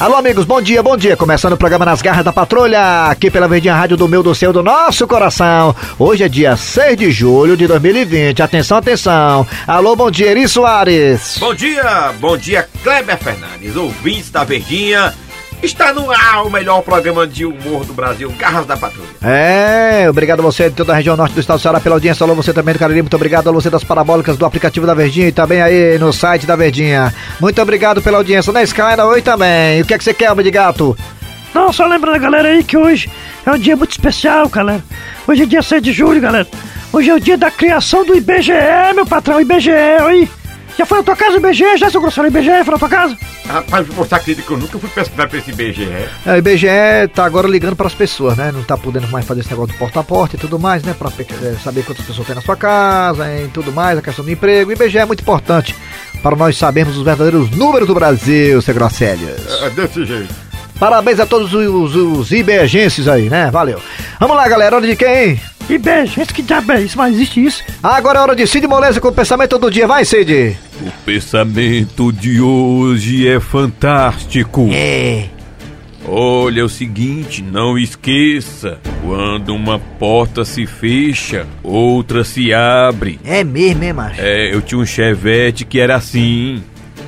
[0.00, 1.14] Alô, amigos, bom dia, bom dia.
[1.14, 4.50] Começando o programa Nas Garras da Patrulha, aqui pela Verdinha Rádio do meu, do seu,
[4.50, 5.76] do nosso coração.
[5.98, 8.40] Hoje é dia 6 de julho de 2020.
[8.40, 9.46] Atenção, atenção.
[9.66, 11.36] Alô, bom dia, Eri Soares.
[11.38, 15.12] Bom dia, bom dia, Kleber Fernandes, ouvintes da Verdinha.
[15.62, 19.08] Está no ar o melhor programa de humor do Brasil, Garras da Patrulha.
[19.22, 22.24] É, obrigado a você de toda a região norte do estado do Ceará pela audiência.
[22.24, 23.02] Alô, você também do Cariri.
[23.02, 26.46] Muito obrigado a você das parabólicas do aplicativo da Verdinha e também aí no site
[26.46, 27.14] da Verdinha.
[27.38, 29.82] Muito obrigado pela audiência na Sky, na Oi também.
[29.82, 30.96] O que é que você quer, homem de gato?
[31.52, 33.10] Não, só lembrando a galera aí que hoje
[33.44, 34.82] é um dia muito especial, galera.
[35.28, 36.46] Hoje é dia 6 de julho, galera.
[36.90, 38.52] Hoje é o dia da criação do IBGE,
[38.94, 40.28] meu patrão, IBGE, aí.
[40.76, 41.76] Já foi na tua casa o IBGE?
[41.76, 43.16] Já, seu grosseiro, IBGE foi na tua casa?
[43.46, 45.88] Rapaz, você acredita que eu nunca fui pesquisar pra esse IBGE?
[46.26, 46.68] É, o IBGE
[47.14, 48.50] tá agora ligando para as pessoas, né?
[48.52, 50.94] Não tá podendo mais fazer esse negócio do porta a porta e tudo mais, né?
[50.98, 54.30] Pra é, saber quantas pessoas tem na sua casa e tudo mais, a questão do
[54.30, 54.70] emprego.
[54.70, 55.74] O IBGE é muito importante
[56.22, 59.62] para nós sabermos os verdadeiros números do Brasil, seu Grosselhas.
[59.62, 60.34] É desse jeito.
[60.78, 63.50] Parabéns a todos os, os IBGenses aí, né?
[63.50, 63.80] Valeu.
[64.18, 64.76] Vamos lá, galera.
[64.76, 65.38] Hora de quem?
[65.74, 66.98] IBGE, que diabo é isso?
[66.98, 67.64] Mas existe isso?
[67.82, 69.86] Agora é hora de Cid Moleza com o pensamento do dia.
[69.86, 70.56] Vai, Cid.
[70.80, 74.68] O pensamento de hoje é fantástico.
[74.72, 75.28] É.
[76.06, 83.20] Olha é o seguinte, não esqueça: quando uma porta se fecha, outra se abre.
[83.24, 84.20] É mesmo, hein, macho?
[84.20, 86.62] É, eu tinha um chevette que era assim.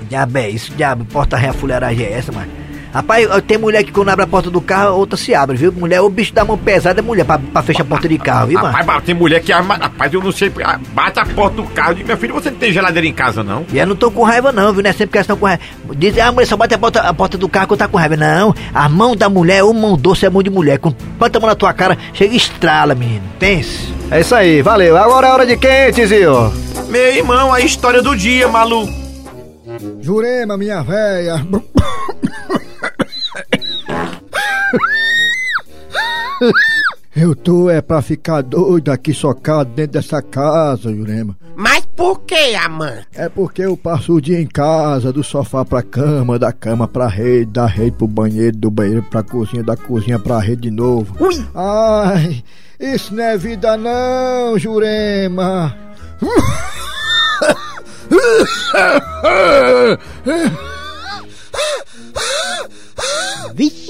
[0.08, 1.04] Diabo é isso, diabo.
[1.06, 2.61] Porta ré fuleiragem é essa, mano?
[2.92, 5.72] Rapaz, tem mulher que quando abre a porta do carro, outra se abre, viu?
[5.72, 8.48] Mulher, o bicho da mão pesada é mulher pra, pra fechar a porta de carro,
[8.48, 8.68] viu, mano?
[8.68, 9.76] Rapaz, mas tem mulher que arma.
[9.76, 10.52] Rapaz, eu não sei.
[10.62, 13.12] ah, Bate a porta do carro e diz, meu filho, você não tem geladeira em
[13.14, 13.64] casa, não?
[13.72, 14.82] E eu não tô com raiva não, viu?
[14.82, 15.62] Não é sempre que elas estão com raiva.
[15.96, 18.16] Diz, ah, mulher só bate a porta, a porta do carro quando tá com raiva.
[18.16, 20.78] Não, a mão da mulher, ou mão doce é mão de mulher.
[20.78, 23.24] Com bota a mão na tua cara, chega e estrala, menino.
[23.38, 23.92] Pense.
[24.10, 24.98] É isso aí, valeu.
[24.98, 26.52] Agora é hora de quem, Tizio?
[26.88, 28.92] Meu irmão, a história do dia, maluco.
[30.02, 31.46] Jurema, minha véia.
[37.14, 41.36] Eu tô é pra ficar doido aqui socado dentro dessa casa, Jurema.
[41.54, 43.06] Mas por que, amante?
[43.14, 47.06] É porque eu passo o dia em casa, do sofá pra cama, da cama pra
[47.06, 51.14] rede, da rede pro banheiro, do banheiro pra cozinha, da cozinha pra rede de novo.
[51.22, 51.44] Ui!
[51.54, 52.42] Ai,
[52.80, 55.76] isso não é vida não, Jurema.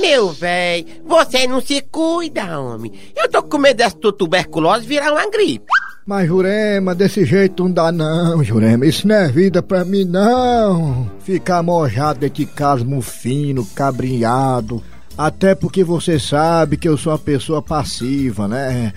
[0.00, 2.92] Meu véi, você não se cuida, homem.
[3.16, 5.66] Eu tô com medo dessa tuberculose virar uma gripe.
[6.04, 8.84] Mas Jurema, desse jeito não dá não, Jurema.
[8.84, 11.08] Isso não é vida pra mim não.
[11.20, 14.82] Ficar mojado de casa, mufino, cabrinhado.
[15.16, 18.92] Até porque você sabe que eu sou uma pessoa passiva, né?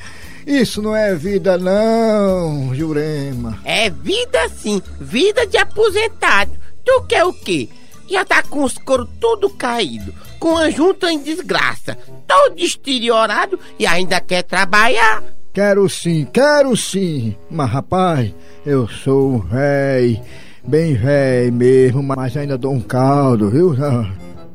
[0.48, 3.60] Isso não é vida não, Jurema.
[3.64, 6.52] É vida sim, vida de aposentado.
[6.84, 7.70] Tu quer o quê?
[8.10, 13.86] Já tá com os coros tudo caído, com a junta em desgraça, todo deteriorado e
[13.86, 15.24] ainda quer trabalhar.
[15.54, 17.36] Quero sim, quero sim.
[17.50, 18.34] Mas rapaz,
[18.66, 20.22] eu sou um véi,
[20.68, 23.76] bem véi mesmo, mas ainda dou um caldo, viu?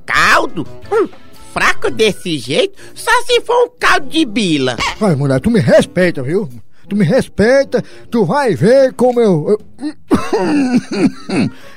[0.04, 0.66] Caldo?
[0.92, 1.08] Hum,
[1.52, 4.76] fraco desse jeito, só se for um caldo de bila.
[5.00, 6.48] Ai, mulher, tu me respeita, viu?
[6.90, 9.56] Tu me respeita, tu vai ver como eu.
[9.80, 9.90] Eu,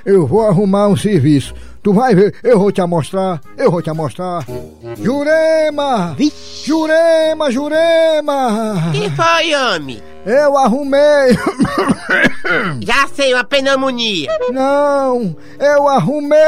[0.14, 1.54] eu vou arrumar um serviço.
[1.84, 4.44] Tu vai ver, eu vou te mostrar, eu vou te mostrar.
[5.00, 6.18] Jurema!
[6.66, 8.92] Jurema, Jurema!
[8.92, 10.02] Que foi, homem?
[10.26, 11.38] Eu arrumei!
[12.82, 14.32] Já sei, uma pneumonia.
[14.52, 16.40] Não, eu arrumei!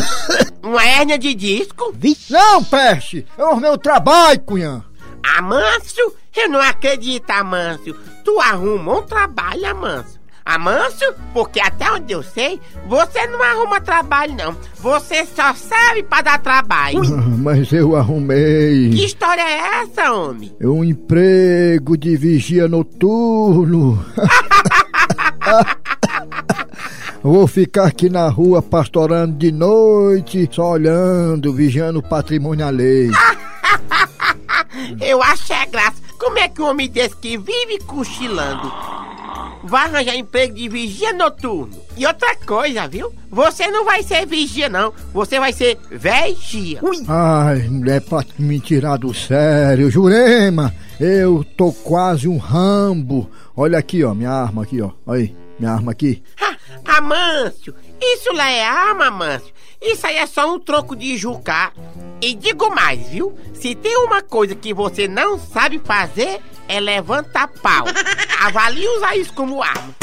[0.62, 1.94] Uma hérnia de disco?
[2.30, 3.26] Não, peste!
[3.38, 4.84] Eu arrumei o trabalho, cunhã!
[5.36, 6.14] Amâncio?
[6.36, 7.94] Eu não acredito, Amâncio.
[8.24, 10.18] Tu arruma um trabalho, Amâncio.
[10.48, 14.56] Amâncio, porque até onde eu sei, você não arruma trabalho, não.
[14.76, 17.02] Você só serve pra dar trabalho.
[17.38, 18.88] Mas eu arrumei.
[18.88, 20.50] Que história é essa, homem?
[20.62, 24.02] Um emprego de vigia noturno.
[27.22, 33.12] Vou ficar aqui na rua pastorando de noite, só olhando, vigiando o patrimônio alheio.
[35.00, 35.96] Eu acho é graça.
[36.18, 38.72] Como é que um homem desse que vive cochilando
[39.64, 41.78] vai arranjar emprego de vigia noturno?
[41.96, 43.12] E outra coisa, viu?
[43.30, 44.92] Você não vai ser vigia, não.
[45.12, 46.78] Você vai ser vigia.
[46.82, 47.04] Ui.
[47.06, 53.30] Ai, mulher, pra me tirar do sério, Jurema, eu tô quase um rambo.
[53.56, 54.90] Olha aqui, ó, minha arma aqui, ó.
[55.06, 56.22] Olha aí, minha arma aqui.
[56.40, 56.56] Ha,
[56.98, 59.52] Amâncio, isso lá é arma, Amâncio.
[59.80, 61.72] Isso aí é só um troco de jucar.
[62.20, 63.38] E digo mais, viu?
[63.54, 67.84] Se tem uma coisa que você não sabe fazer, é levantar pau.
[68.40, 69.94] Avalie usar isso como arma.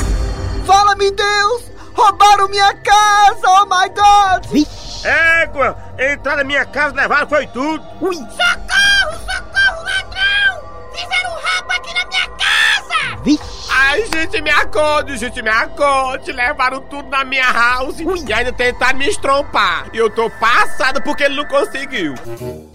[0.65, 1.71] Fala-me Deus!
[1.93, 3.47] Roubaram minha casa!
[3.47, 4.65] Oh my God!
[5.05, 5.77] Égua!
[5.99, 7.85] Entrar na minha casa, levaram, foi tudo!
[8.01, 8.15] Ui!
[8.15, 10.91] Socorro, socorro, ladrão!
[10.93, 12.64] Fizeram um rabo aqui na minha casa!
[13.69, 16.31] Ai, gente, me acorde, gente, me acorde!
[16.31, 19.87] Levaram tudo na minha house e ainda tentaram me estrompar.
[19.93, 22.13] E eu tô passado porque ele não conseguiu.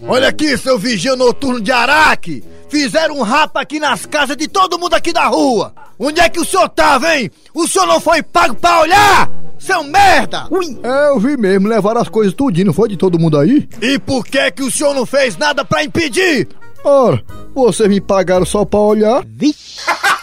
[0.07, 2.43] Olha aqui, seu vigia noturno de Araque!
[2.69, 5.73] Fizeram um rapa aqui nas casas de todo mundo aqui da rua!
[5.99, 7.29] Onde é que o senhor tava, hein?
[7.53, 9.29] O senhor não foi pago pra olhar?
[9.59, 10.47] Seu merda!
[10.83, 13.69] É, eu vi mesmo, levaram as coisas tudinho, não foi de todo mundo aí?
[13.81, 16.47] E por que que o senhor não fez nada pra impedir?
[16.83, 17.23] Ora,
[17.53, 19.17] vocês me pagaram só pra olhar?
[19.17, 19.53] Havia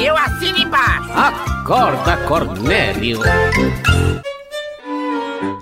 [0.00, 0.04] amigo.
[0.04, 1.10] Eu assino embaixo.
[1.12, 3.20] Acorda, Cornélio.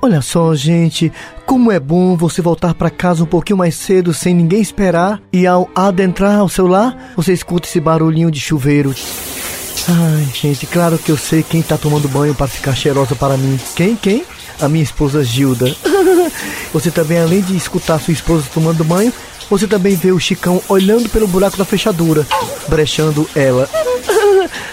[0.00, 1.12] Olha só, gente,
[1.44, 5.46] como é bom você voltar pra casa um pouquinho mais cedo sem ninguém esperar e
[5.46, 8.94] ao adentrar ao seu lar, você escuta esse barulhinho de chuveiro.
[9.88, 13.58] Ai, gente, claro que eu sei quem tá tomando banho para ficar cheirosa para mim.
[13.74, 13.96] Quem?
[13.96, 14.24] Quem?
[14.60, 15.74] A minha esposa Gilda.
[16.72, 19.12] você também, além de escutar sua esposa tomando banho,
[19.50, 22.26] você também vê o Chicão olhando pelo buraco da fechadura,
[22.68, 23.68] brechando ela.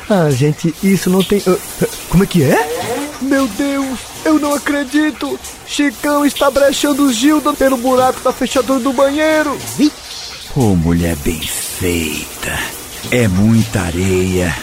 [0.10, 1.42] Ah, gente, isso não tem.
[1.48, 3.18] ah, ah, como é que é?
[3.22, 5.40] Meu Deus, eu não acredito!
[5.66, 9.58] Chicão está brechando Gilda pelo buraco da fechadura do banheiro!
[10.56, 12.58] Ô, mulher bem feita.
[13.12, 14.56] É muita areia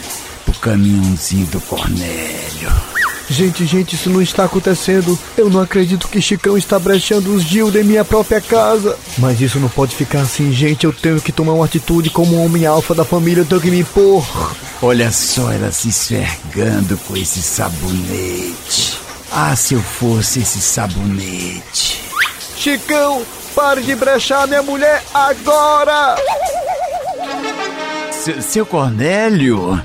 [0.45, 2.92] pro caminhãozinho do Cornélio.
[3.31, 5.19] Gente, gente, isso não está acontecendo.
[5.39, 8.97] Eu não acredito que Chicão está brechando os Gilda em minha própria casa.
[9.19, 10.85] Mas isso não pode ficar assim, gente.
[10.85, 13.41] Eu tenho que tomar uma atitude como um homem alfa da família.
[13.43, 14.27] Eu tenho que me impor.
[14.83, 18.99] Olha só ela se esfregando com esse sabonete.
[19.31, 22.03] Ah, se eu fosse esse sabonete.
[22.57, 23.23] Chicão,
[23.55, 26.17] pare de brechar minha mulher agora!
[28.13, 29.81] Se- seu Cornélio,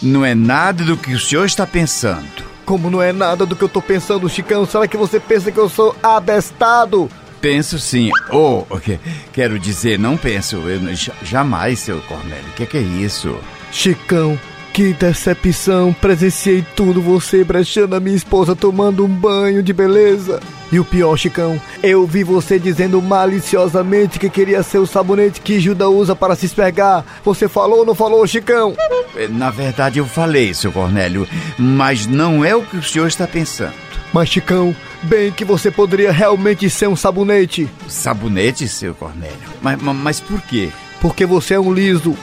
[0.00, 2.46] não é nada do que o senhor está pensando.
[2.66, 4.66] Como não é nada do que eu tô pensando, Chicão?
[4.66, 7.08] Será que você pensa que eu sou abestado?
[7.40, 8.10] Penso sim.
[8.28, 8.98] Oh, ok.
[9.32, 10.56] quero dizer, não penso.
[10.56, 10.80] Eu,
[11.22, 12.48] jamais, seu Cornélio.
[12.48, 13.38] O que, que é isso?
[13.70, 14.36] Chicão,
[14.76, 15.90] que decepção!
[16.02, 20.38] Presenciei tudo, você brechando a minha esposa tomando um banho de beleza.
[20.70, 25.58] E o pior, Chicão, eu vi você dizendo maliciosamente que queria ser o sabonete que
[25.58, 27.06] Gilda usa para se esfregar.
[27.24, 28.74] Você falou ou não falou, Chicão?
[29.16, 31.26] Eh, Na verdade, eu falei, seu Cornélio,
[31.58, 33.72] mas não é o que o senhor está pensando.
[34.12, 37.66] Mas, Chicão, bem que você poderia realmente ser um sabonete.
[37.88, 39.36] Sabonete, seu Cornélio?
[39.62, 40.68] Mas, ma- mas por quê?
[41.00, 42.14] Porque você é um liso.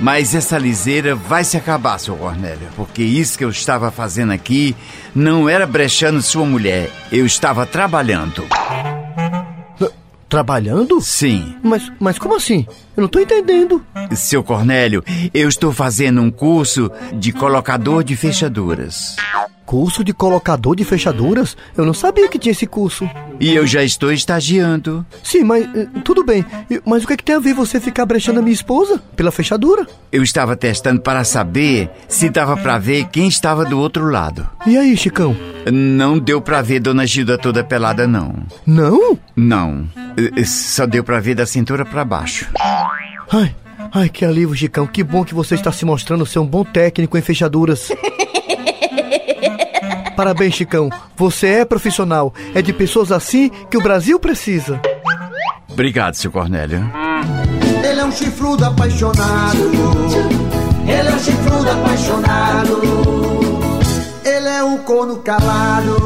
[0.00, 4.74] Mas essa liseira vai se acabar, seu Cornélio, porque isso que eu estava fazendo aqui
[5.14, 8.44] não era brechando sua mulher, eu estava trabalhando.
[10.28, 10.98] Trabalhando?
[11.02, 12.66] Sim, Mas, mas como assim?
[12.96, 13.84] Eu não tô entendendo.
[14.16, 15.04] seu Cornélio,
[15.34, 19.14] eu estou fazendo um curso de colocador de fechaduras.
[19.72, 21.56] Curso de colocador de fechaduras?
[21.74, 23.08] Eu não sabia que tinha esse curso.
[23.40, 25.02] E eu já estou estagiando.
[25.24, 26.44] Sim, mas eh, tudo bem.
[26.84, 29.32] Mas o que é que tem a ver você ficar brechando a minha esposa pela
[29.32, 29.86] fechadura?
[30.12, 34.46] Eu estava testando para saber se dava para ver quem estava do outro lado.
[34.66, 35.34] E aí, Chicão?
[35.72, 38.34] Não deu para ver Dona Gilda toda pelada, não.
[38.66, 39.18] Não?
[39.34, 39.88] Não,
[40.36, 42.46] eh, só deu para ver da cintura para baixo.
[43.32, 43.54] Ai,
[43.90, 44.86] ai, que alívio, Chicão.
[44.86, 47.88] Que bom que você está se mostrando ser um bom técnico em fechaduras.
[50.16, 50.90] Parabéns, Chicão.
[51.16, 52.32] Você é profissional.
[52.54, 54.80] É de pessoas assim que o Brasil precisa.
[55.70, 56.84] Obrigado, seu Cornélio.
[57.82, 59.70] Ele é um chifrudo apaixonado.
[60.86, 62.80] Ele é um chifrudo apaixonado.
[64.24, 65.96] Ele é um corno calado.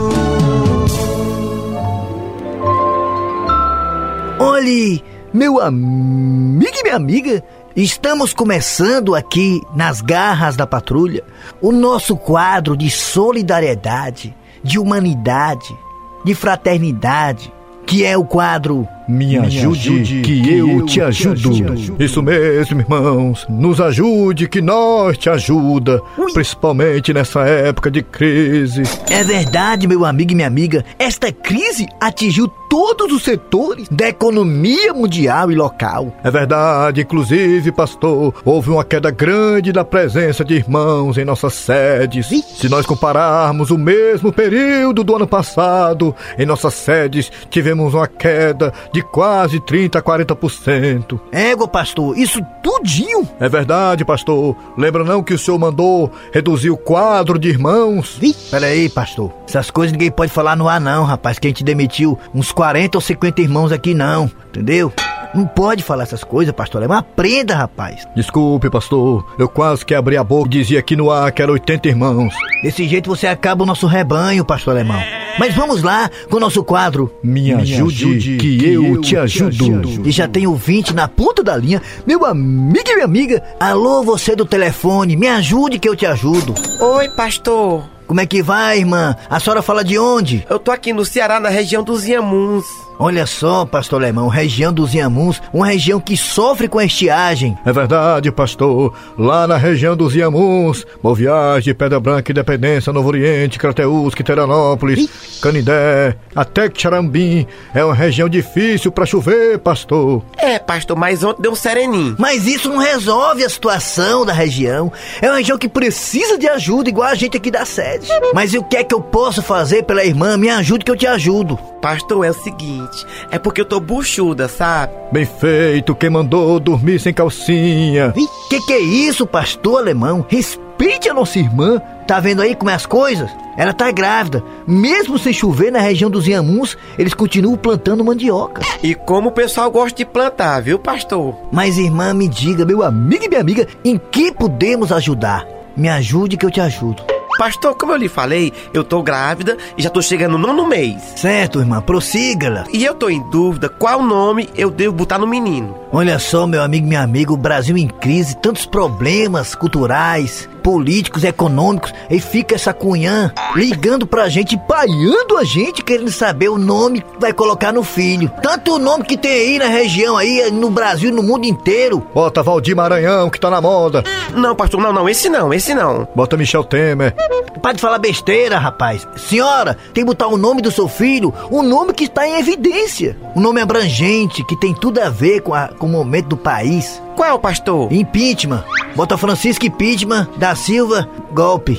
[4.39, 7.43] Olhe, meu amigo e minha amiga,
[7.77, 11.23] estamos começando aqui nas garras da patrulha
[11.61, 15.77] o nosso quadro de solidariedade, de humanidade,
[16.25, 17.53] de fraternidade,
[17.85, 21.51] que é o quadro Me ajude, que, eu, te ajudo.
[21.99, 23.47] Isso mesmo, irmãos.
[23.49, 26.01] Nos ajude, que nós te ajuda.
[26.35, 28.83] Principalmente nessa época de crise.
[29.09, 34.93] É verdade, meu amigo e minha amiga, esta crise atingiu todos os setores da economia
[34.93, 36.13] mundial e local.
[36.23, 42.27] É verdade, inclusive, pastor, houve uma queda grande da presença de irmãos em nossas sedes.
[42.27, 48.73] Se nós compararmos o mesmo período do ano passado, em nossas sedes tivemos uma queda
[48.97, 51.21] de quase 30 a 40%.
[51.31, 53.29] Égua, pastor, isso tudinho?
[53.39, 54.57] É verdade, pastor.
[54.75, 58.19] Lembra não que o senhor mandou reduzir o quadro de irmãos?
[58.51, 59.31] Peraí, pastor.
[59.47, 61.39] Essas coisas ninguém pode falar no ar, não, rapaz.
[61.39, 64.31] Que a gente demitiu uns 40 ou 50 irmãos aqui, não.
[64.49, 64.91] Entendeu?
[65.37, 66.97] Não pode falar essas coisas, pastor Alemão.
[66.97, 68.09] Aprenda, rapaz.
[68.17, 69.23] Desculpe, pastor.
[69.39, 72.35] Eu quase que abri a boca e dizia aqui no ar que eram 80 irmãos.
[72.63, 75.01] Desse jeito você acaba o nosso rebanho, pastor Alemão.
[75.39, 77.13] Mas vamos lá com o nosso quadro.
[77.23, 80.09] Me ajude, que, eu, te ajudo.
[80.09, 81.83] E já tem ouvinte na ponta da linha.
[82.07, 83.43] Meu amigo e minha amiga.
[83.61, 85.17] Alô, você do telefone.
[85.17, 86.55] Me ajude que eu te ajudo.
[86.81, 87.85] Oi, pastor.
[88.07, 89.15] Como é que vai, irmã?
[89.29, 90.47] A senhora fala de onde?
[90.49, 92.86] Eu tô aqui no Ceará, na região dos Iamuns.
[92.99, 97.57] Olha só, pastor Alemão, região dos Iamuns, uma região que sofre com a estiagem.
[97.65, 98.95] É verdade, pastor.
[99.19, 106.17] Lá na região dos Iamuns, Boa Viagem, Pedra Branca, Independência, Novo Oriente, Crateús, Quiteranópolis, Canindé,
[106.35, 107.47] até Xarambim.
[107.75, 110.23] É uma região difícil pra chover, pastor.
[110.39, 112.17] É, pastor, mas ontem deu um sereninho.
[112.19, 114.91] Mas isso não resolve a situação da região.
[115.21, 118.09] É uma região que precisa de ajuda, igual a gente aqui da sede.
[118.33, 120.37] Mas e o que é que eu posso fazer pela irmã?
[120.37, 121.59] Me ajude que eu te ajudo.
[121.81, 124.93] Pastor, é o seguinte, é porque eu tô buchuda, sabe?
[125.13, 128.13] Bem feito, quem mandou dormir sem calcinha.
[128.49, 130.25] Que que é isso, pastor alemão?
[130.29, 131.81] Respeite a nossa irmã.
[132.07, 133.29] Tá vendo aí como é as coisas?
[133.57, 134.43] Ela tá grávida.
[134.67, 138.63] Mesmo sem chover na região dos Iamuns, eles continuam plantando mandioca.
[138.83, 141.35] E como o pessoal gosta de plantar, viu, pastor?
[141.51, 145.47] Mas irmã, me diga, meu amigo e minha amiga, em que podemos ajudar?
[145.77, 147.16] Me ajude que eu te ajudo.
[147.39, 151.03] Pastor, como eu lhe falei, eu tô grávida e já tô chegando no nono mês.
[151.17, 152.65] Certo, irmã, prossiga-la.
[152.73, 155.77] E eu tô em dúvida qual nome eu devo botar no menino.
[155.99, 161.25] Olha só, meu amigo e minha amiga, o Brasil em crise, tantos problemas culturais, políticos,
[161.25, 167.01] econômicos, e fica essa cunhã ligando pra gente, paiando a gente, querendo saber o nome
[167.01, 168.31] que vai colocar no filho.
[168.43, 172.07] Tanto o nome que tem aí na região, aí no Brasil, no mundo inteiro.
[172.13, 174.05] Bota Valdir Maranhão, que tá na moda.
[174.35, 176.07] Não, pastor, não, não, esse não, esse não.
[176.15, 177.15] Bota Michel Temer.
[177.63, 179.09] Para de falar besteira, rapaz.
[179.17, 183.17] Senhora, tem que botar o nome do seu filho, um nome que está em evidência.
[183.35, 187.03] Um nome abrangente, que tem tudo a ver com, a, com o momento do país.
[187.15, 187.93] Qual, pastor?
[187.93, 188.65] Impeachment.
[188.95, 191.79] Bota Francisco Impeachment da Silva, golpe.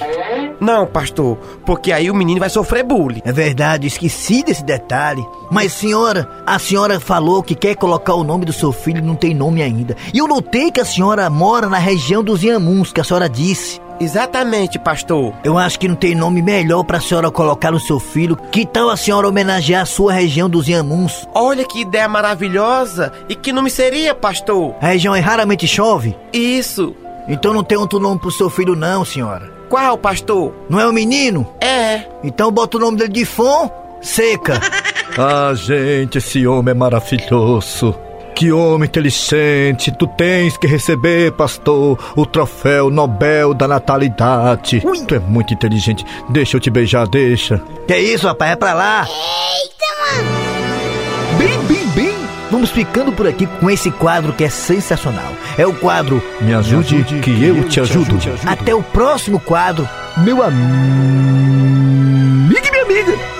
[0.60, 3.22] Não, pastor, porque aí o menino vai sofrer bullying.
[3.24, 5.24] É verdade, esqueci desse detalhe.
[5.52, 9.16] Mas, senhora, a senhora falou que quer colocar o nome do seu filho e não
[9.16, 9.96] tem nome ainda.
[10.14, 13.80] E eu notei que a senhora mora na região dos Iamuns, que a senhora disse.
[14.00, 15.34] Exatamente, pastor.
[15.44, 18.36] Eu acho que não tem nome melhor pra senhora colocar no seu filho.
[18.52, 21.28] Que tal a senhora homenagear a sua região dos Iamuns?
[21.34, 23.12] Olha que ideia maravilhosa!
[23.28, 24.76] E que nome seria, pastor?
[24.82, 26.16] A região é raramente chove?
[26.32, 26.96] Isso.
[27.28, 29.52] Então não tem outro nome pro seu filho não, senhora.
[29.70, 30.54] Qual, pastor?
[30.70, 31.48] Não é o menino?
[31.60, 32.04] É.
[32.24, 33.70] Então bota o nome dele de Fon
[34.02, 34.62] Seca.
[35.18, 38.07] ah, gente, esse homem é maravilhoso.
[38.38, 44.80] Que homem inteligente, tu tens que receber, pastor, o troféu Nobel da Natalidade.
[44.86, 45.06] Ui.
[45.08, 46.06] Tu é muito inteligente.
[46.30, 47.60] Deixa eu te beijar, deixa.
[47.88, 48.52] Que isso, rapaz?
[48.52, 49.08] É pra lá.
[49.08, 50.30] Eita, mano.
[51.40, 52.16] Bem, bem, bem.
[52.52, 55.34] Vamos ficando por aqui com esse quadro que é sensacional.
[55.58, 58.20] É o quadro Me ajude, Me ajude que, que, eu, te, ajudo.
[58.20, 58.48] te ajudo.
[58.52, 60.62] Até o próximo quadro, meu amigo
[62.68, 63.37] e minha amiga.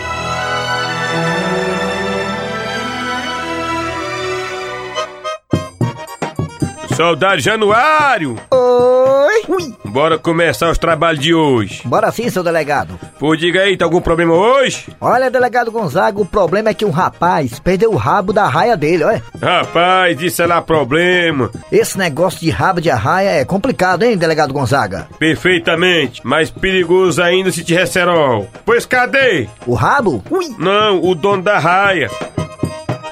[6.98, 8.38] Soldado Januário!
[8.50, 9.44] Oi!
[9.48, 9.74] Ui.
[9.86, 11.84] Bora começar os trabalhos de hoje.
[11.86, 13.00] Bora sim, seu delegado.
[13.20, 14.88] Pô, diga aí, tá algum problema hoje?
[15.00, 19.04] Olha, delegado Gonzaga, o problema é que um rapaz perdeu o rabo da raia dele,
[19.04, 19.24] olha.
[19.40, 21.52] Rapaz, isso é lá problema.
[21.72, 25.08] Esse negócio de rabo de arraia é complicado, hein, delegado Gonzaga?
[25.20, 28.50] Perfeitamente, mas perigoso ainda se tiver cerol.
[28.66, 29.48] Pois cadê?
[29.68, 30.24] O rabo?
[30.32, 30.48] Ui.
[30.58, 32.10] Não, o dono da raia.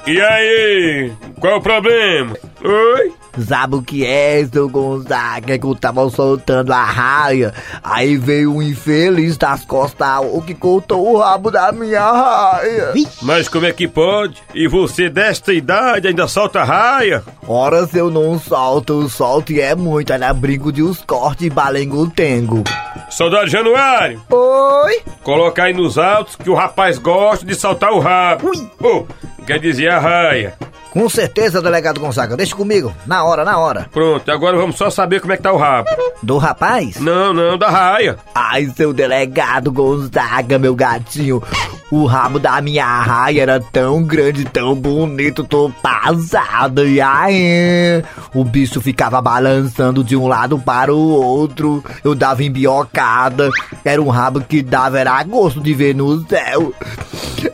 [0.08, 2.36] E aí, qual o problema?
[2.64, 3.14] Oi?
[3.40, 5.58] Sabe o que é, seu Gonzaga?
[5.58, 7.54] Que eu tava soltando a raia.
[7.84, 12.94] Aí veio um infeliz das costas o que cortou o rabo da minha raia.
[13.22, 14.42] Mas como é que pode?
[14.54, 17.24] E você desta idade ainda solta raia?
[17.48, 20.12] Ora, se eu não solto, eu solto e é muito.
[20.14, 22.64] Ainda brinco de uns cortes balengo-tengo.
[23.10, 24.22] Soldado Januário!
[24.30, 25.02] Oi!
[25.24, 28.50] Coloca aí nos autos que o rapaz gosta de saltar o rabo.
[28.50, 28.70] Ui!
[28.82, 29.06] Oh,
[29.46, 30.58] quer dizer a raia.
[30.96, 32.38] Com certeza, delegado Gonzaga.
[32.38, 32.96] Deixa comigo.
[33.06, 33.86] Na hora, na hora.
[33.92, 35.90] Pronto, agora vamos só saber como é que tá o rabo.
[36.24, 37.02] Do rapaz?
[37.02, 38.18] Não, não, da raia.
[38.34, 41.44] Ai, seu delegado Gonzaga, meu gatinho.
[41.92, 46.88] O rabo da minha raia era tão grande, tão bonito, tô passado.
[46.88, 48.02] E aí,
[48.34, 51.84] o bicho ficava balançando de um lado para o outro.
[52.06, 53.50] Eu dava embiocada.
[53.84, 56.74] Era um rabo que dava, era gosto de ver no céu.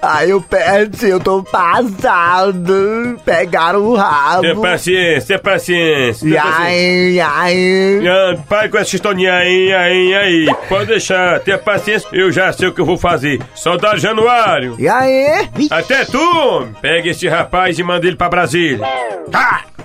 [0.02, 3.20] Aí eu perdi, eu tô passado.
[3.32, 4.62] Pegaram o rabo.
[4.62, 6.26] Paciência, tenha paciência.
[6.26, 6.66] E tenha paciência.
[6.66, 8.08] aí, e aí.
[8.08, 10.56] Ah, com essa historinha aí, aí, aí.
[10.68, 12.10] Pode deixar, tenha paciência.
[12.12, 13.42] Eu já sei o que eu vou fazer.
[13.56, 14.76] Soldado Januário.
[14.78, 15.50] E aí?
[15.70, 16.68] Até tu!
[16.82, 18.86] Pega esse rapaz e manda ele pra Brasília.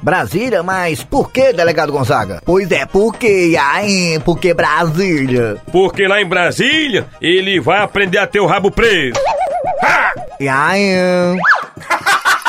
[0.02, 0.62] Brasília?
[0.62, 2.42] Mas por que, delegado Gonzaga?
[2.44, 4.20] Pois é, por que, e aí?
[4.24, 5.56] Por que Brasília?
[5.70, 9.18] Porque lá em Brasília, ele vai aprender a ter o rabo preso.
[10.38, 11.36] E aí?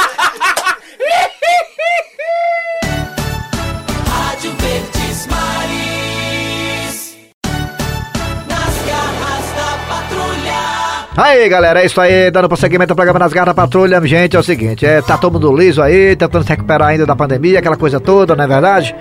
[11.17, 14.39] Aí, galera, é isso aí, dando prosseguimento ao programa Nas Garras da Patrulha, gente, é
[14.39, 17.75] o seguinte, é, tá todo mundo liso aí, tentando se recuperar ainda da pandemia, aquela
[17.75, 18.95] coisa toda, não é verdade?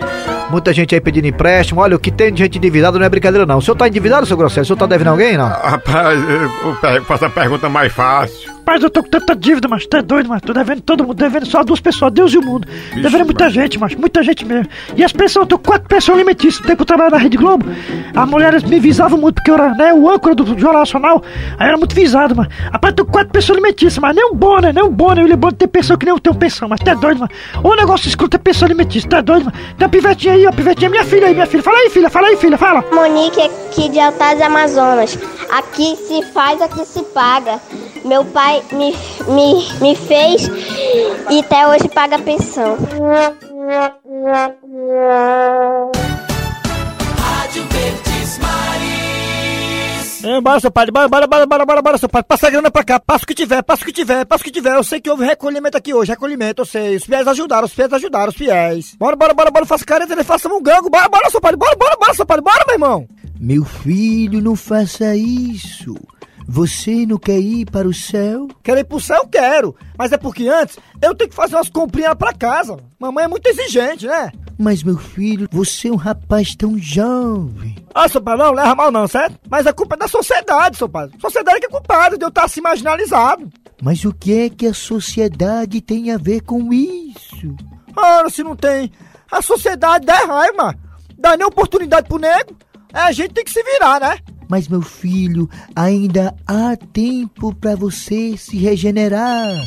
[0.50, 3.44] Muita gente aí pedindo empréstimo, olha, o que tem de gente endividada não é brincadeira
[3.44, 3.58] não.
[3.58, 4.62] O senhor tá endividado, seu Grosselho?
[4.62, 5.46] O senhor tá devendo alguém, não?
[5.46, 8.55] Rapaz, eu eu faço a pergunta mais fácil.
[8.66, 11.14] Rapaz, eu tô com tanta dívida, mas tu é doido, mas tô devendo todo mundo,
[11.14, 12.66] devendo só duas pessoas, Deus e o mundo.
[13.00, 14.66] devendo muita gente, mas muita gente mesmo.
[14.96, 16.66] E as pessoas, eu tô com quatro pessoas alimentícias.
[16.66, 17.64] Tempo que eu trabalhava na Rede Globo,
[18.12, 21.22] as mulheres me visavam muito, porque eu era né, o âncora do Jornal Nacional,
[21.56, 22.50] aí eu era muito visado, mano.
[22.72, 24.72] Rapaz, eu tô com quatro pessoas alimentícias, mas nem um bom, né?
[24.72, 25.22] Nem um bom, né?
[25.22, 27.20] Ele é bom de ter pessoa que nem eu tenho pensão, mas tu é doido,
[27.20, 27.30] mano.
[27.62, 29.56] O negócio escuro é pessoa alimentícia, tu é doido, mano.
[29.78, 31.62] Tem uma pivetinha aí, ó, pivetinha, minha filha aí, minha filha.
[31.62, 32.84] Fala aí, filha, fala aí, filha, fala.
[32.92, 35.16] Monique aqui de Altas Amazonas.
[35.52, 37.60] Aqui se faz, aqui se paga.
[38.06, 38.94] Meu pai me,
[39.26, 40.48] me, me fez
[41.28, 42.76] e até hoje paga pensão.
[47.18, 50.24] Rádio Verdes Maris.
[50.24, 52.28] É, bora, seu padre, bora, bora, bora, bora, bora, bora, seu padre.
[52.28, 54.44] Passa a grana pra cá, passa o que tiver, passa o que tiver, passa o
[54.44, 54.76] que tiver.
[54.76, 56.94] Eu sei que houve recolhimento aqui hoje, recolhimento, eu sei.
[56.94, 58.94] Os fiéis ajudaram, os fiéis ajudaram, os fiéis.
[58.96, 60.88] Bora, bora, bora, bora, faça careta, ele faça um gango.
[60.88, 63.08] Bora, bora, seu padre, bora, bora, bora, seu padre, bora, meu irmão.
[63.40, 65.96] Meu filho, não faça isso.
[66.48, 68.46] Você não quer ir para o céu?
[68.62, 69.74] Quero ir pro céu, quero.
[69.98, 72.76] Mas é porque antes eu tenho que fazer umas comprinhas pra casa.
[72.98, 74.30] Mamãe é muito exigente, né?
[74.58, 77.76] Mas, meu filho, você é um rapaz tão jovem.
[77.94, 79.38] Ah, seu pai, não leva mal não, certo?
[79.50, 81.10] Mas a culpa é da sociedade, seu pai.
[81.20, 83.50] Sociedade que é culpada de eu estar assim marginalizado.
[83.82, 87.54] Mas o que é que a sociedade tem a ver com isso?
[87.94, 88.90] Ora, se não tem.
[89.30, 90.74] A sociedade dá raiva.
[91.18, 92.56] Dá nem oportunidade pro nego.
[92.94, 94.18] É, a gente tem que se virar, né?
[94.48, 99.60] Mas, meu filho, ainda há tempo para você se regenerar.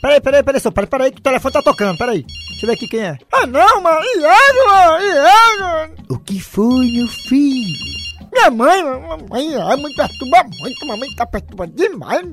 [0.00, 2.24] Peraí, peraí, peraí, seu pai, peraí, que o telefone tá tocando, peraí.
[2.50, 3.18] Deixa eu ver aqui quem é.
[3.32, 5.94] Ah, não, mano, e e ele?
[6.08, 7.98] O que foi, meu filho?
[8.32, 12.26] Minha mãe, mamãe, é muito perturba muito, mamãe tá perturbando demais.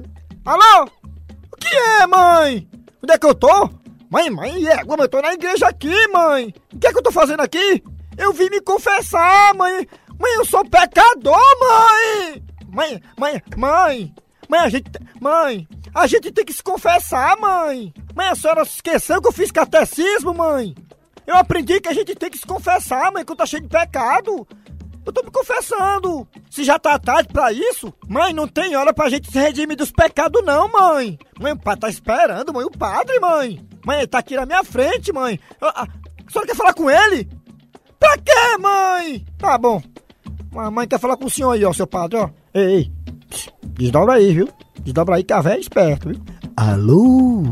[0.45, 0.89] Alô?
[1.51, 2.67] O que é, mãe?
[3.03, 3.69] Onde é que eu tô?
[4.09, 6.53] Mãe, mãe, é, eu tô na igreja aqui, mãe.
[6.73, 7.83] O que é que eu tô fazendo aqui?
[8.17, 9.87] Eu vim me confessar, mãe.
[10.19, 12.43] Mãe, eu sou pecador, mãe.
[12.67, 14.15] Mãe, mãe, mãe.
[14.49, 17.93] Mãe, a gente, mãe, a gente tem que se confessar, mãe.
[18.15, 20.75] Mãe, a senhora esqueceu que eu fiz catecismo, mãe?
[21.25, 23.69] Eu aprendi que a gente tem que se confessar, mãe, que eu tô cheio de
[23.69, 24.47] pecado.
[25.05, 26.27] Eu tô me confessando.
[26.49, 29.91] Se já tá tarde pra isso, mãe, não tem hora pra gente se redimir dos
[29.91, 31.17] pecados, não, mãe.
[31.39, 33.59] Mãe, o pai tá esperando, mãe, o padre, mãe.
[33.85, 35.39] Mãe, ele tá aqui na minha frente, mãe.
[35.61, 35.87] Ah, ah,
[36.27, 37.29] A senhora quer falar com ele?
[37.99, 39.25] Pra quê, mãe?
[39.37, 39.81] Tá bom.
[40.57, 42.29] A mãe quer falar com o senhor aí, ó, seu padre, ó.
[42.53, 42.91] Ei, ei.
[43.77, 44.49] Desdobra aí, viu?
[44.83, 46.21] Desdobra aí que a véia é esperto, viu?
[46.55, 47.43] Alô?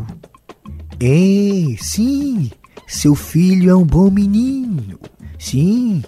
[1.02, 2.50] É, sim.
[2.88, 5.00] Seu filho é um bom menino.
[5.38, 6.02] Sim,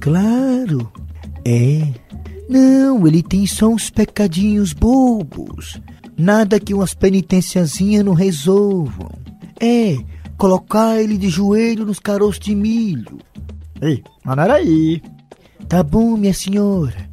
[0.00, 0.92] claro.
[1.44, 1.88] É.
[2.48, 5.80] Não, ele tem só uns pecadinhos bobos.
[6.18, 9.10] Nada que umas penitenciazinhas não resolvam.
[9.58, 9.96] É,
[10.36, 13.18] colocar ele de joelho nos caroços de milho.
[13.80, 15.00] Ei, mas não era aí.
[15.72, 17.08] Tá bom, minha senhora.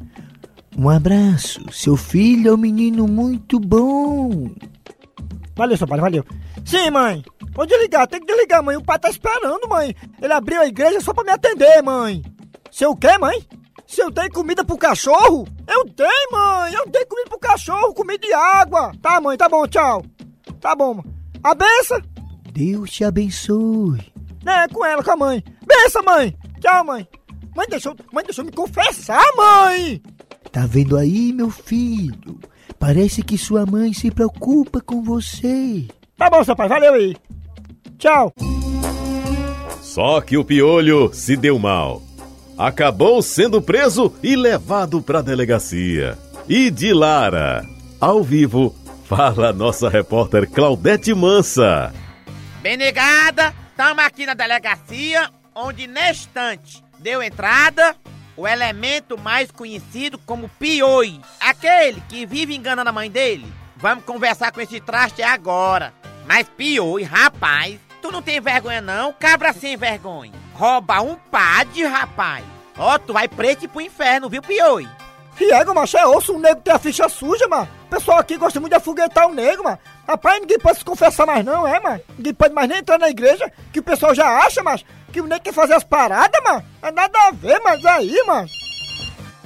[0.76, 1.64] Um abraço.
[1.72, 4.50] Seu filho é um menino muito bom.
[5.56, 6.26] Valeu, seu padre, valeu.
[6.62, 7.24] Sim, mãe.
[7.54, 8.76] Pode ligar, tem que desligar, mãe.
[8.76, 9.96] O pai tá esperando, mãe.
[10.20, 12.22] Ele abriu a igreja só pra me atender, mãe.
[12.70, 13.42] Se eu quer, mãe?
[13.86, 15.48] Se eu tenho comida pro cachorro?
[15.66, 16.74] Eu tenho, mãe.
[16.74, 18.92] Eu tenho comida pro cachorro, comida e água.
[19.00, 20.04] Tá, mãe, tá bom, tchau.
[20.60, 21.04] Tá bom, mãe.
[21.42, 22.02] A benção?
[22.52, 24.12] Deus te abençoe.
[24.44, 25.42] É, com ela, com a mãe.
[25.66, 26.36] Benção, mãe.
[26.60, 27.08] Tchau, mãe.
[27.54, 30.00] Mãe, deixa eu, mãe, deixa eu me confessar, mãe.
[30.52, 32.38] Tá vendo aí, meu filho?
[32.78, 35.86] Parece que sua mãe se preocupa com você.
[36.16, 37.16] Tá bom, seu pai, valeu aí.
[37.98, 38.32] Tchau.
[39.80, 42.02] Só que o piolho se deu mal.
[42.56, 46.16] Acabou sendo preso e levado pra delegacia.
[46.48, 47.66] E de Lara?
[48.00, 51.92] Ao vivo, fala a nossa repórter Claudete Mansa.
[52.62, 57.96] Bem negada, estamos aqui na delegacia, onde neste instante deu entrada
[58.36, 63.50] o elemento mais conhecido como Pioi, aquele que vive enganando a mãe dele.
[63.76, 65.92] Vamos conversar com esse traste agora.
[66.26, 70.32] Mas Pioi, rapaz, tu não tem vergonha não, cabra sem vergonha.
[70.54, 72.44] Rouba um padre, rapaz.
[72.78, 74.88] Ó, tu vai preto pro inferno, viu, Pioi?
[75.34, 77.66] Fiego, macho, é osso, o nego tem a ficha suja, mano.
[77.86, 79.78] O pessoal aqui gosta muito de afoguetar o nego, mano.
[80.06, 82.00] Rapaz, ninguém pode se confessar mais não, é, mano?
[82.18, 85.26] Ninguém pode mais nem entrar na igreja, que o pessoal já acha, mas que o
[85.26, 86.64] nego quer fazer as paradas, mano.
[86.82, 88.48] É nada a ver, mas aí, mano.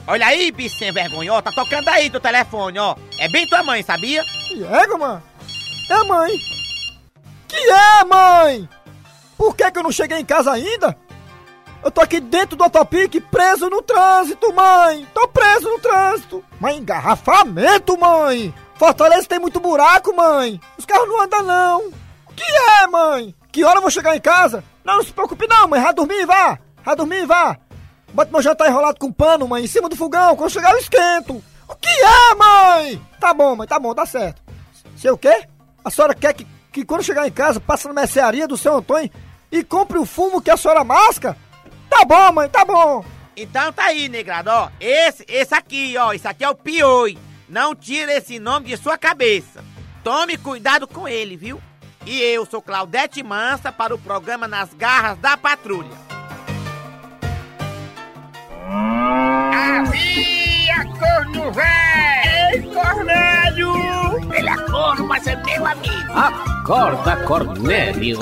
[0.07, 2.95] Olha aí, bicho sem vergonha, ó, tá tocando aí teu telefone, ó.
[3.19, 4.23] É bem tua mãe, sabia?
[4.49, 5.23] Fiego, mano.
[5.89, 6.39] É mãe.
[7.49, 8.69] Que é, mãe?
[9.37, 10.97] Por que que eu não cheguei em casa ainda?
[11.83, 15.07] Eu tô aqui dentro do Autopic, preso no trânsito, mãe!
[15.13, 16.43] Tô preso no trânsito!
[16.59, 18.55] Mãe, engarrafamento, mãe!
[18.75, 20.59] Fortaleza tem muito buraco, mãe!
[20.79, 21.93] Os carros não andam, não!
[22.35, 22.45] Que
[22.83, 23.35] é, mãe?
[23.53, 24.65] Que hora eu vou chegar em casa?
[24.85, 25.81] Não, não se preocupe não, mãe!
[25.81, 26.59] Vá dormir, vá!
[26.85, 27.57] Vá dormir, vá!
[28.13, 31.43] Bota meu jantar enrolado com pano, mãe, em cima do fogão, quando chegar eu esquento!
[31.67, 33.03] O que é, mãe?
[33.19, 34.43] Tá bom, mãe, tá bom, tá certo.
[34.97, 35.47] Sei o quê?
[35.85, 39.11] A senhora quer que, que quando chegar em casa, passe na mercearia do seu Antônio
[39.51, 41.37] e compre o fumo que a senhora masca?
[41.89, 43.05] Tá bom, mãe, tá bom.
[43.37, 44.69] Então tá aí, negrado, ó.
[44.79, 46.13] Esse, esse aqui, ó.
[46.13, 47.19] Esse aqui é o Pioi.
[47.49, 49.65] Não tira esse nome de sua cabeça.
[50.03, 51.61] Tome cuidado com ele, viu?
[52.07, 56.05] E eu sou Claudete Mansa para o programa Nas Garras da Patrulha.
[59.53, 62.55] Havia corno véi!
[62.55, 63.73] Ei, Cornélio!
[64.33, 66.13] Ele é corno, mas é meu amigo.
[66.13, 68.19] Acorda, Cornélio.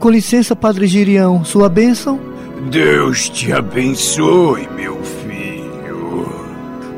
[0.00, 2.20] Com licença, Padre Girião, sua bênção?
[2.70, 6.28] Deus te abençoe, meu filho.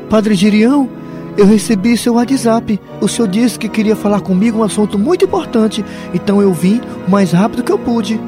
[0.09, 0.89] Padre Girião,
[1.37, 2.79] eu recebi seu WhatsApp.
[2.99, 7.11] O senhor disse que queria falar comigo um assunto muito importante, então eu vim o
[7.11, 8.19] mais rápido que eu pude.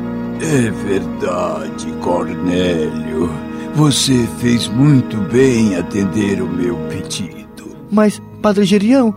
[0.42, 3.30] É verdade, Cornélio.
[3.76, 7.76] Você fez muito bem atender o meu pedido.
[7.92, 9.14] Mas, Padre Girião,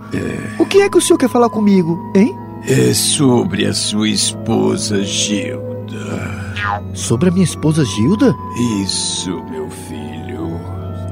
[0.59, 2.35] o que é que o senhor quer falar comigo, hein?
[2.67, 6.53] É sobre a sua esposa Gilda.
[6.95, 8.35] Sobre a minha esposa Gilda?
[8.83, 9.62] Isso, meu.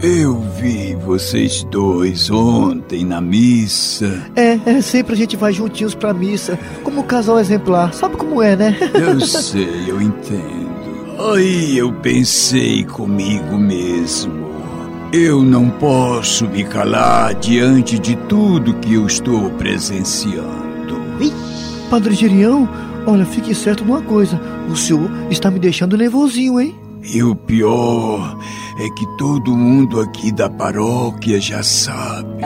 [0.02, 4.26] Eu vi vocês dois ontem na missa.
[4.34, 7.92] É, é, sempre a gente vai juntinhos pra missa, como um casal exemplar.
[7.92, 8.78] Sabe como é, né?
[8.94, 10.70] Eu sei, eu entendo.
[11.34, 14.48] Aí eu pensei comigo mesmo.
[15.12, 20.98] Eu não posso me calar diante de tudo que eu estou presenciando.
[21.90, 22.66] Padre Girião,
[23.06, 24.40] olha, fique certo numa coisa.
[24.70, 26.74] O senhor está me deixando nervosinho, hein?
[27.02, 28.38] E o pior
[28.78, 32.42] é que todo mundo aqui da paróquia já sabe.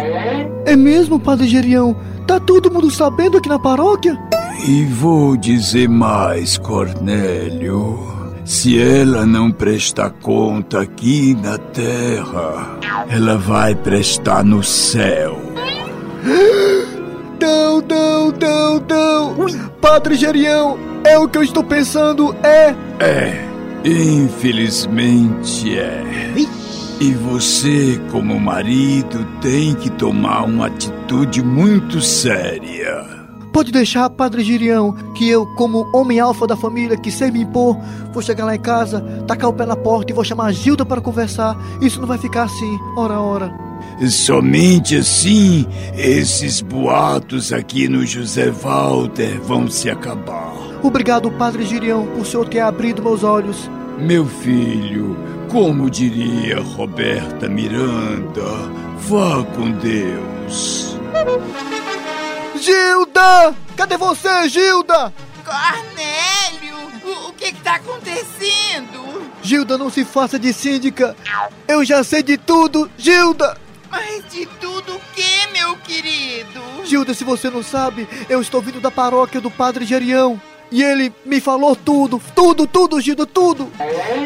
[0.65, 1.97] É mesmo, Padre Girião?
[2.27, 4.19] Tá todo mundo sabendo aqui na paróquia?
[4.67, 7.99] E vou dizer mais, Cornélio.
[8.45, 15.39] Se ela não prestar conta aqui na terra, ela vai prestar no céu.
[17.41, 19.35] Não, não, não, não!
[19.81, 22.75] Padre Gerião, é o que eu estou pensando, é.
[23.01, 23.45] É,
[23.85, 26.03] infelizmente é.
[27.01, 33.25] E você, como marido, tem que tomar uma atitude muito séria.
[33.53, 37.79] Pode deixar, Padre Girião, que eu, como homem alfa da família que sei me impor,
[38.13, 40.85] vou chegar lá em casa, tacar o pé na porta e vou chamar a Gilda
[40.85, 41.57] para conversar.
[41.81, 43.53] Isso não vai ficar assim, ora, ora.
[44.09, 45.67] Somente assim
[45.97, 50.64] esses boatos aqui no José Walter vão se acabar.
[50.85, 53.71] Obrigado, Padre Girião, por o senhor ter abrido meus olhos.
[53.99, 55.17] Meu filho,
[55.51, 58.43] como diria Roberta Miranda,
[58.99, 60.95] vá com Deus.
[62.61, 63.57] Gilda!
[63.75, 65.11] Cadê você, Gilda?
[65.43, 69.23] Cornélio, o, o que está acontecendo?
[69.43, 71.17] Gilda, não se faça de síndica.
[71.67, 73.57] Eu já sei de tudo, Gilda!
[73.91, 76.61] Mas de tudo o que, meu querido?
[76.85, 80.39] Gilda, se você não sabe, eu estou vindo da paróquia do Padre Gerião.
[80.71, 83.65] E ele me falou tudo, tudo, tudo, Gilda, tudo.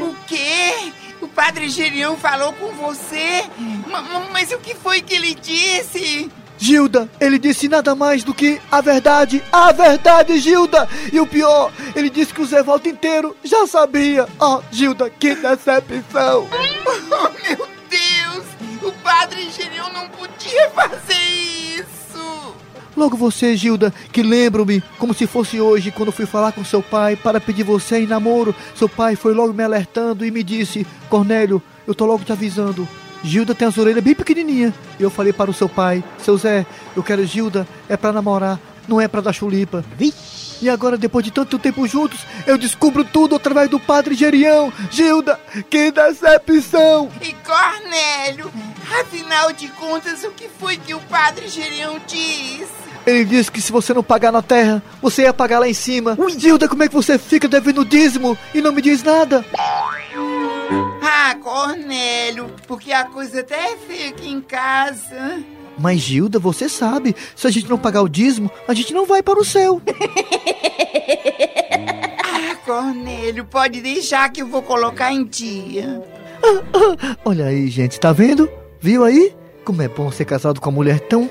[0.03, 0.93] O quê?
[1.21, 3.45] O Padre Gerião falou com você?
[3.87, 6.31] Ma- Mas o que foi que ele disse?
[6.57, 10.89] Gilda, ele disse nada mais do que a verdade, a verdade, Gilda!
[11.13, 14.27] E o pior, ele disse que o Zé Volta inteiro já sabia.
[14.41, 16.49] Oh, Gilda, que decepção!
[17.11, 18.45] Oh, meu Deus!
[18.83, 21.98] O Padre Gerião não podia fazer isso!
[22.99, 27.15] Logo você, Gilda, que lembro-me como se fosse hoje, quando fui falar com seu pai
[27.15, 28.53] para pedir você em namoro.
[28.75, 32.89] Seu pai foi logo me alertando e me disse: Cornélio, eu tô logo te avisando.
[33.23, 34.75] Gilda tem as orelhas bem pequenininhas.
[34.99, 38.59] E eu falei para o seu pai, seu Zé, eu quero Gilda, é pra namorar,
[38.89, 39.85] não é pra dar chulipa.
[40.61, 44.73] E agora, depois de tanto tempo juntos, eu descubro tudo através do padre Gerião.
[44.91, 45.39] Gilda,
[45.71, 47.09] que decepção!
[47.23, 48.51] E Cornélio,
[49.01, 52.88] afinal de contas, o que foi que o padre Gerião disse?
[53.09, 56.15] Ele disse que se você não pagar na terra, você ia pagar lá em cima.
[56.37, 59.43] Gilda, como é que você fica devendo dízimo e não me diz nada?
[61.03, 65.43] Ah, Cornélio, porque a coisa até é feia aqui em casa.
[65.79, 69.23] Mas Gilda, você sabe, se a gente não pagar o dízimo, a gente não vai
[69.23, 69.81] para o céu.
[72.41, 76.03] Ah, Cornélio, pode deixar que eu vou colocar em dia.
[77.25, 78.49] Olha aí, gente, tá vendo?
[78.81, 79.35] Viu aí?
[79.65, 81.29] Como é bom ser casado com uma mulher tão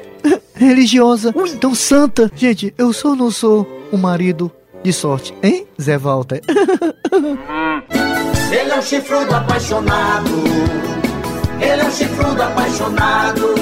[0.57, 2.31] religiosa, tão santa.
[2.35, 4.51] Gente, eu sou ou não sou um marido
[4.83, 6.41] de sorte, hein, Zé Walter?
[8.49, 10.31] Ele é um chifrudo apaixonado.
[11.59, 13.55] Ele é um chifrudo apaixonado.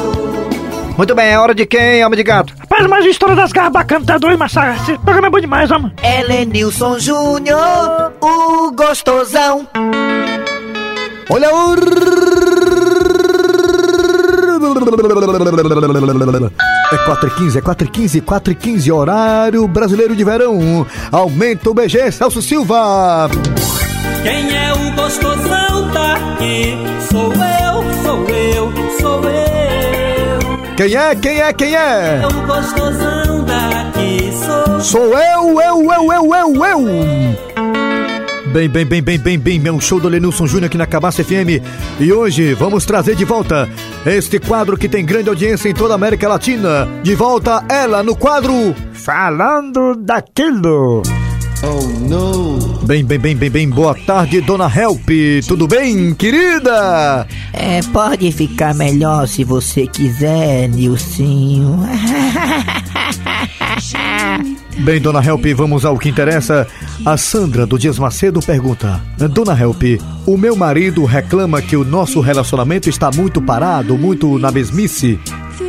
[0.98, 2.54] Muito bem, é hora de quem, alma de gato?
[2.58, 5.70] Rapaz, mas a história das garras bacanas tá doido, mas esse programa é bom demais,
[5.72, 5.92] homem.
[6.02, 9.68] Helenilson Júnior, o gostosão.
[11.30, 11.76] Olha o...
[16.92, 20.86] É 4 e 15, é 4 e 15, 4 e 15, horário brasileiro de verão.
[21.12, 23.28] Aumenta o BG, Celso Silva.
[24.22, 26.78] Quem é o gostosão daqui?
[27.10, 30.76] Sou eu, sou eu, sou eu.
[30.78, 32.22] Quem é, quem é, quem é?
[32.22, 37.45] É o gostosão daqui, sou Sou eu, eu, eu, eu, eu, eu.
[38.56, 41.62] Bem, bem, bem, bem, bem, bem, meu show do Lenilson Júnior aqui na Cabaça FM.
[42.00, 43.68] E hoje vamos trazer de volta
[44.06, 46.88] este quadro que tem grande audiência em toda a América Latina.
[47.04, 51.04] De volta ela no quadro Falando daquilo.
[51.64, 52.58] Oh, não.
[52.86, 53.70] Bem, bem, bem, bem, bem.
[53.70, 55.10] Boa tarde, dona Help.
[55.46, 57.28] Tudo bem, querida?
[57.52, 61.82] É, pode ficar melhor se você quiser, Nilcinho.
[64.80, 66.68] Bem, dona Help, vamos ao que interessa.
[67.06, 69.82] A Sandra do Dias Macedo pergunta: Dona Help,
[70.26, 75.20] o meu marido reclama que o nosso relacionamento está muito parado, muito na mesmice.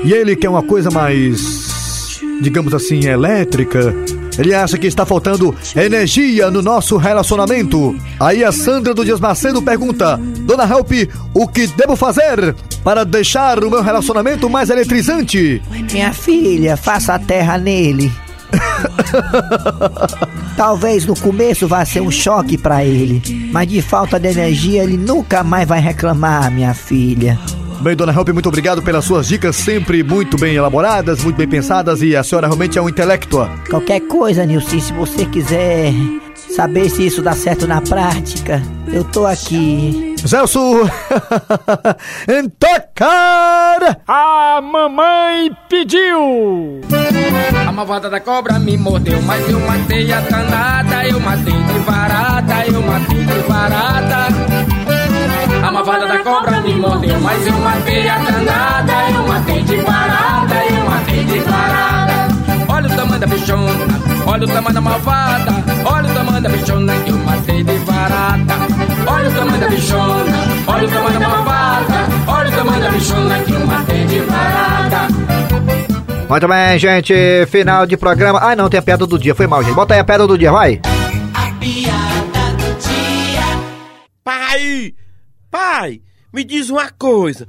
[0.05, 3.95] E ele quer uma coisa mais, digamos assim, elétrica.
[4.39, 7.97] Ele acha que está faltando energia no nosso relacionamento.
[8.21, 10.91] Aí a Sandra do Dias Macedo pergunta: Dona Help,
[11.33, 15.63] o que devo fazer para deixar o meu relacionamento mais eletrizante?
[15.93, 18.13] Minha filha, faça a terra nele.
[20.57, 24.97] Talvez no começo vá ser um choque para ele, mas de falta de energia ele
[24.97, 27.39] nunca mais vai reclamar, minha filha.
[27.81, 32.01] Bem, dona Help, muito obrigado pelas suas dicas, sempre muito bem elaboradas, muito bem pensadas
[32.01, 33.49] e a senhora realmente é um intelecto.
[33.69, 35.93] Qualquer coisa, Nilce, se você quiser
[36.49, 40.06] saber se isso dá certo na prática, eu tô aqui.
[40.27, 40.83] Celso!
[42.27, 44.01] Entocar!
[44.09, 46.81] A mamãe pediu!
[47.67, 52.67] A malvada da cobra me mordeu, mas eu matei a danada, eu matei de varada,
[52.67, 54.27] eu matei de varada.
[55.65, 60.55] A malvada da cobra me mordeu, mas eu matei a danada, eu matei de varada,
[60.65, 62.29] eu matei de varada.
[62.69, 65.53] Olha o tamanho da bichona, olha o tamanho da malvada,
[65.85, 68.46] olha o tamanho da bichona que eu matei de varada.
[69.27, 70.25] Olha o tamanho da bichona,
[70.69, 71.95] olha o tamanho da malvada,
[72.29, 75.09] olha o tamanho da bichona que eu matei de varada.
[76.29, 77.47] Muito bem, gente.
[77.47, 78.39] Final de programa.
[78.41, 79.35] Ai, não, tem a piada do dia.
[79.35, 79.75] Foi mal, gente.
[79.75, 80.81] Bota aí a piada do dia, vai.
[81.59, 83.43] Piada do dia.
[84.23, 84.95] Pai!
[85.51, 86.01] Pai!
[86.33, 87.49] Me diz uma coisa.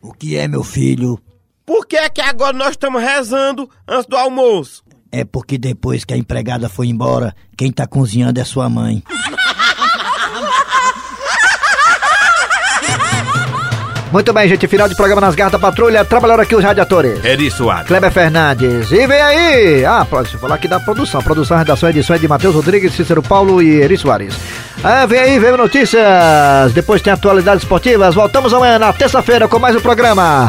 [0.00, 1.18] O que é, meu filho?
[1.66, 4.82] Por que é que agora nós estamos rezando antes do almoço?
[5.12, 9.02] É porque depois que a empregada foi embora, quem tá cozinhando é sua mãe.
[14.10, 14.66] Muito bem, gente.
[14.66, 16.04] Final de programa nas garras da patrulha.
[16.04, 17.22] Trabalharam aqui os radiadores.
[17.24, 17.86] Eri Soares.
[17.86, 18.90] Kleber Fernandes.
[18.90, 19.84] E vem aí!
[19.84, 21.22] Ah, pode falar aqui da produção.
[21.22, 24.34] Produção, redação, edição é de Matheus Rodrigues, Cícero Paulo e Eri Soares.
[24.82, 26.72] Ah, vem aí, veio notícias.
[26.72, 28.14] Depois tem atualidades esportivas.
[28.14, 30.48] Voltamos amanhã na terça-feira com mais um programa.